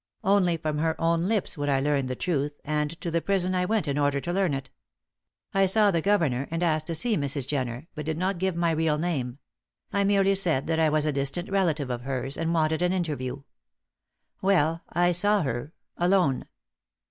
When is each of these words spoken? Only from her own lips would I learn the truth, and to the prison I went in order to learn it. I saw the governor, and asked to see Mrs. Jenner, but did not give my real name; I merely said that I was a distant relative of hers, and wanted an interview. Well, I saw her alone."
Only 0.23 0.57
from 0.57 0.79
her 0.79 0.99
own 0.99 1.27
lips 1.27 1.59
would 1.59 1.69
I 1.69 1.79
learn 1.79 2.07
the 2.07 2.15
truth, 2.15 2.59
and 2.65 2.99
to 3.01 3.11
the 3.11 3.21
prison 3.21 3.53
I 3.53 3.65
went 3.65 3.87
in 3.87 3.99
order 3.99 4.19
to 4.19 4.33
learn 4.33 4.55
it. 4.55 4.71
I 5.53 5.67
saw 5.67 5.91
the 5.91 6.01
governor, 6.01 6.47
and 6.49 6.63
asked 6.63 6.87
to 6.87 6.95
see 6.95 7.15
Mrs. 7.15 7.45
Jenner, 7.45 7.87
but 7.93 8.07
did 8.07 8.17
not 8.17 8.39
give 8.39 8.55
my 8.55 8.71
real 8.71 8.97
name; 8.97 9.37
I 9.93 10.03
merely 10.03 10.33
said 10.33 10.65
that 10.65 10.79
I 10.79 10.89
was 10.89 11.05
a 11.05 11.11
distant 11.11 11.51
relative 11.51 11.91
of 11.91 12.01
hers, 12.01 12.35
and 12.35 12.51
wanted 12.51 12.81
an 12.81 12.93
interview. 12.93 13.43
Well, 14.41 14.81
I 14.89 15.11
saw 15.11 15.43
her 15.43 15.71
alone." 15.97 16.45